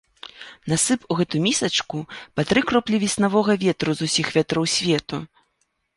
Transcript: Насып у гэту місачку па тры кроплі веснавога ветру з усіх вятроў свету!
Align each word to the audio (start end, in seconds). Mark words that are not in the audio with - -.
Насып 0.71 1.03
у 1.15 1.17
гэту 1.19 1.41
місачку 1.47 2.01
па 2.39 2.45
тры 2.53 2.65
кроплі 2.71 2.95
веснавога 3.05 3.59
ветру 3.65 3.91
з 4.01 4.11
усіх 4.11 4.27
вятроў 4.39 4.65
свету! 4.79 5.25